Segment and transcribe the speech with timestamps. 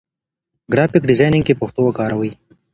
[0.71, 2.31] ګرافيک ډيزاين کې پښتو وکاروئ.